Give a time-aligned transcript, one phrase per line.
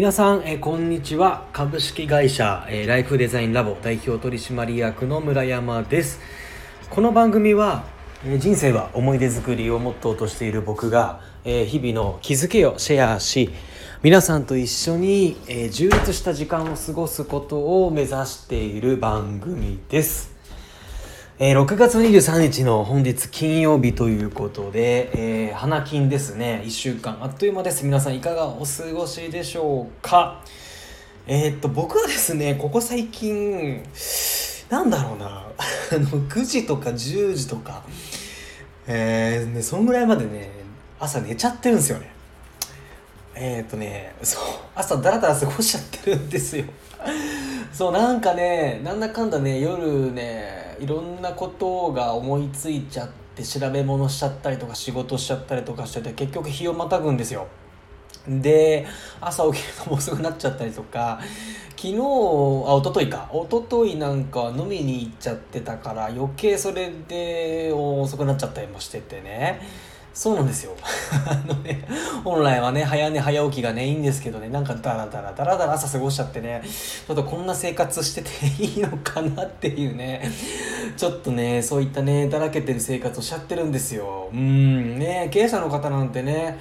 [0.00, 1.44] 皆さん、えーこんにちは。
[1.52, 6.20] 株式会社、えーライフデザインラボ代表取締役の村山です。
[6.88, 7.84] この番組は、
[8.24, 13.50] えー人生は思い出作りをモットーとしている僕が、えー日々の気づけをシェアし
[14.02, 20.29] 皆さんと一緒に、えー充実した時間を過ごすことを目指している番組です。
[21.42, 26.60] えー6月23日の本日金曜日ということで、えー花金ですね。
[26.66, 27.82] 1週間あっという間です。
[27.82, 30.42] 皆さんいかがお過ごしでしょうか？
[31.26, 33.82] えーっと僕はですねここ最近
[34.68, 35.46] なんだろうな。
[35.92, 37.84] あの9時とか10時とか
[38.86, 40.50] えーね、そんぐらいまでね
[40.98, 42.10] 朝寝ちゃってるんですよね。
[43.34, 44.42] えーっとねそう
[44.74, 46.64] 朝ダラダラ過ごしちゃってるんですよ。
[47.72, 57.46] そうなんかねなんだかんだね夜ねいろんなことが思いついちゃって調べ物しちゃったりとか仕事しちゃったりとかしてて結局日をまたぐんですよ。
[58.28, 58.86] で
[59.20, 61.20] 朝起きるのも遅くなっちゃったりとか。
[61.80, 62.00] 昨日あ
[62.76, 63.30] 一昨日か。
[63.32, 69.62] 一昨日なんか飲みに行っちゃってたから余計それで遅くなっちゃったりもしててね。
[70.12, 70.76] そうなんですよ。
[71.26, 71.84] あのね
[72.24, 80.30] 本来はね早寝早起きがねいいんですけどねなんかダラダラダラダラ朝過ごしちゃってねちょっとこんな生活してていいのかなっていうね
[80.96, 84.28] ちょっとねそういったねだらけてる生活をしちゃってるんですよ。
[84.32, 86.58] うんね経営者の方なんてね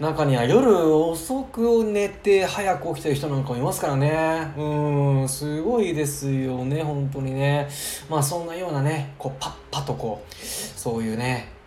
[0.00, 4.52] 中には夜遅く寝て早く起きてる人なんかもいますからね。
[4.56, 7.68] うんすごいですよね本当にね。
[8.08, 11.57] まあそんなようなねこうパッパとこうそういうね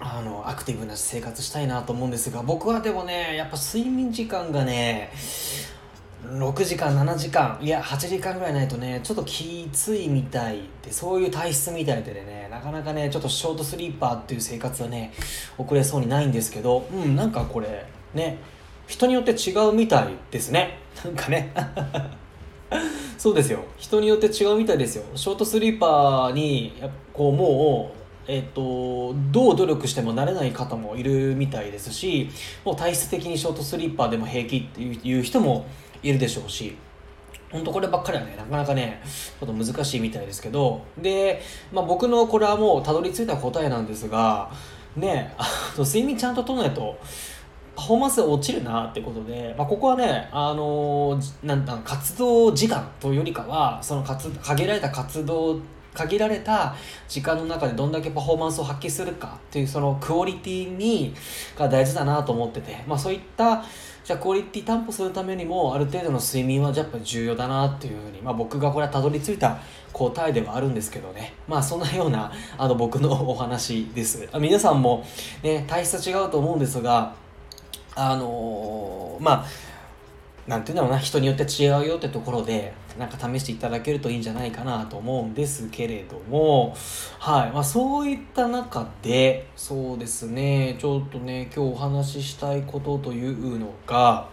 [0.00, 5.12] あのアクティブな生活したいなと思うんですが僕はでもねやっぱ睡眠時間がね
[6.26, 15.12] 6時間7時間いや8時間ぐらいないとねちょっときついみたいでそういう体質みたいでねなかなかねちょっとショートスリーパーっていう生活はね
[15.58, 18.38] 送れそうにないんですけどうんなんかこれね
[18.90, 20.78] 人によって違うみたいですね。
[21.04, 21.54] なんかね。
[23.16, 23.60] そうですよ。
[23.76, 25.04] 人によって違うみたいですよ。
[25.14, 32.30] ショートスリーパーにこうもうえっとどう努力してもなれない方もいるみたいですし
[32.64, 35.66] もう体質的にショートスリーパーでも平気っていう人も
[36.02, 36.76] いるでしょうし
[37.50, 41.42] 本当こればっかりはねなかなかねちょっと難しいみたいですけどで、
[41.72, 44.50] まあ、僕のこれはもうたどり着いた答えなんですが
[44.96, 46.98] ねあの睡眠ちゃんととらないと
[47.74, 55.60] パフォーマンス落ちるなってことで、まあ、ここはね、あのーなんだ活動時間というよりかはその限られた活動
[55.94, 56.74] 限られた
[57.08, 61.14] 時間の中でどんだけパフォーマンスを発揮するかっていうそのクオリティに
[61.58, 63.64] が大事だなと思ってて、まあ、そういった
[64.04, 69.58] じゃあクオリティ担保するためにもある程度の睡眠はやっぱり重要だなっていうふうに、まあ、僕がこれはたどり着いた
[69.92, 71.34] 答えではあるんですけどね。
[71.46, 74.28] まあそんなようなあの僕のお話です。
[74.38, 75.04] 皆さんも
[75.42, 77.14] ね体質は違うと思うんですが
[77.94, 79.46] あのーまあ
[80.46, 86.74] なんていうんだろうな人によって違うよってところでなんか試していただけるといいんじゃないかなと思うんですけれども。
[87.18, 87.52] はい。
[87.52, 90.76] まあそういった中でそうですね。
[90.78, 94.28] ちょっとね今日お話ししたいことというのが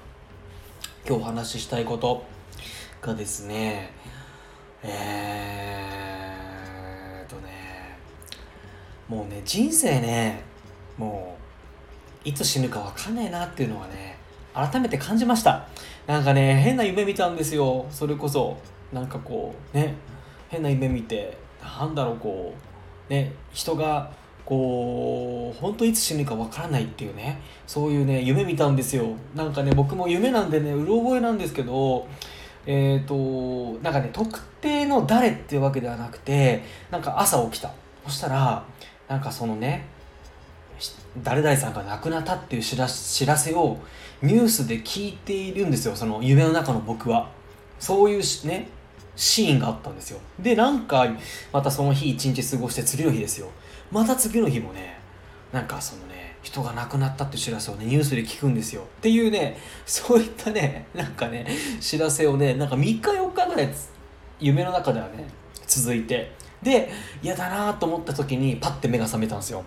[1.07, 2.25] 今日お話ししたいこと
[3.01, 3.91] がですね
[4.83, 7.97] えーっとね
[9.07, 10.43] もうね人生ね
[10.97, 11.37] も
[12.25, 14.17] ういつ死ぬか分かんないなっていうのはね
[14.53, 15.67] 改めて感じました。
[16.07, 17.85] なんかね変な夢見たんですよ。
[17.91, 18.57] それこそ。
[18.93, 19.93] なんかこうね。
[20.47, 22.53] 変な夢見てなんだろうこ
[23.09, 23.13] う。
[23.13, 23.33] ね。
[23.51, 24.09] 人が
[24.45, 27.41] こう本当いつ死ぬかわからないっていうね。
[27.67, 29.05] そういうね夢見たんですよ。
[29.35, 32.07] なんかね僕も夢なんでねうろ覚えなんですけど
[32.65, 33.13] えっ、と
[33.83, 37.71] なんかね特定の誰っていうわけではなくてなんか朝起きた。
[38.05, 38.63] そしたら
[39.09, 39.87] なんかそのね
[41.23, 43.77] 誰々さんが亡くなったっていう知ら知らせを
[44.21, 47.29] ニュースで聞いているんですよその夢の中の僕は。
[47.79, 48.69] そういうね
[49.15, 50.19] シーンがあったんですよ。
[50.39, 51.07] でなんか
[51.51, 53.49] またその日一日過ごして次の日ですよ。
[53.91, 54.99] また次の日もね
[55.51, 58.81] なんかそのね人が亡くなったって知らせをねニュースで聞くんですよ。
[58.81, 61.47] っていうねそういったねなんかね
[61.79, 63.69] 知らせをねなんか3日4日ぐらい
[64.39, 65.27] 夢の中ではね
[65.65, 66.35] 続いて。
[66.61, 69.63] で嫌だなと思った時にパッて目が覚めたんですよ。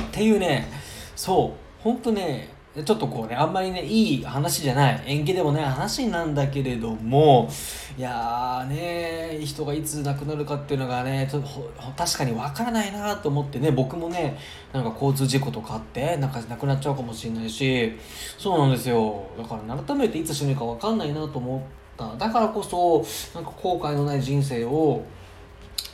[0.00, 0.68] っていうね
[1.16, 7.50] そうほんとねちょっとこうねあんまりねいい話じゃない縁起でもない話なんだけれども
[7.98, 11.48] いやーね人がいつ亡くなるかっていうのがねちょっと
[11.96, 14.38] 確かにわからないなと思ってね僕もね
[14.72, 17.92] なんか交通事故とかあってなんか亡くなっちゃうかもしれないし
[18.38, 19.24] そうなんですよ。
[19.36, 21.60] だから改めていつ死ぬかわかんないなと思っ
[21.98, 22.16] た。
[22.16, 23.04] だからこそ
[23.34, 25.02] なんか後悔のない人生を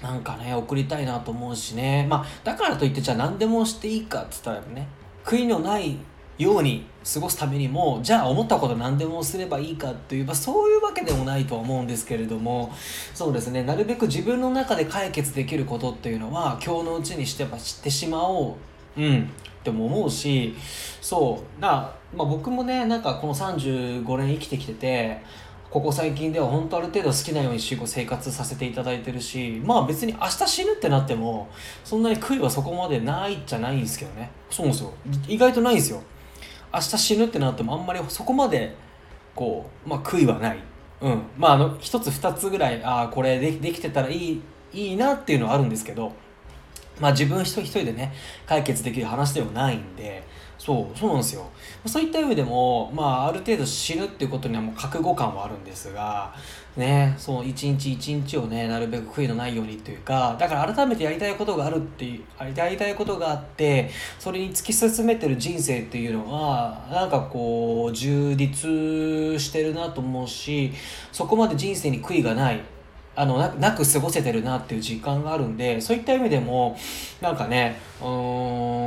[0.02, 2.06] なんかね送りたいなと思うしね。
[2.08, 4.88] まあだからといってじゃあ何でもしていいかっつったらね
[5.24, 5.96] 悔いのない
[6.38, 6.84] ように
[7.14, 12.72] 過ごすためにもじゃあ思ったこと何でもすればいいかといえばそういうわけでもないとは思うんですけれども
[13.14, 13.62] そうですね。
[13.62, 18.56] なるべく自分の中で解決できることっていうのは今日のうちにしてば知ってしまお
[18.96, 20.54] ううんっても思うし
[21.00, 21.60] そう。
[21.60, 25.22] な、まあ、僕もねなんかこの35年生きてきてて
[25.70, 31.48] ここ最近では本当ある程度好きなように生活させていただいてるしまあ別に明日死ぬってなっても
[31.84, 34.92] そんなに悔いはそこまでないじゃないんですけどねそうですよ
[35.28, 36.02] 意外とないんですよ
[36.72, 38.74] 明日死ぬってなってもあんまりそこまで
[39.36, 40.58] こう、まあ、悔いはない。
[41.02, 41.22] うん。
[41.36, 44.42] まあ、あの、一つ二つぐらい、ああ、これでできてたらいい、
[44.72, 46.12] いいなっていうのはあるんですけど、
[46.98, 48.14] まあ自分一人一人でね、
[48.46, 50.24] 解決できる話ではないんで、
[50.58, 51.46] そう、そうなんですよ。
[51.84, 56.34] そういった意味でも、まあある程度死ぬっていうことにはもう覚悟感はあるんですが、
[56.76, 62.24] ね、そう、一日一日をね、なるべく悔いのないようにというか、だから改めてやりたいことがあるっていう、
[62.54, 70.72] やりたいことがあって、それに突き進めてる人生っていうのは、なんかこう、充実してるなと思うし、
[71.12, 72.60] そこまで人生に悔いがない、
[73.16, 76.76] あのななく過ごせてるなっていう実感があるんでそういった意味でも
[77.22, 78.06] なんかねうん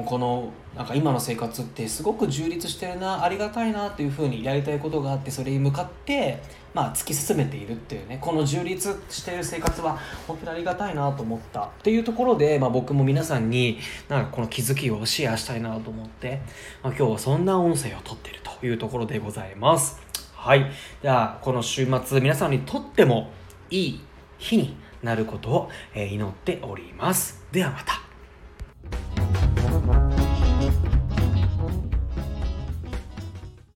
[0.05, 6.41] このなんか今の生活ってすごく充実してるなありがたいなっていうふうにやりたいことがあってそれに向かって
[6.75, 9.97] まあ突き進めているっていうねこの充実してる生活は
[10.27, 16.41] 本当にありがたいなと思ったっていうところで、まあ、僕も皆さんになんかこの気づきをシェアしたいなと思って、
[16.83, 19.99] まあ、今日はそんな音声を撮ってるというところでございます。
[20.35, 20.71] はい。
[21.01, 23.31] ではこの週末皆さんにとっても
[23.69, 24.01] いい
[24.39, 27.45] 日になることを祈っております。
[27.51, 28.08] ではまた。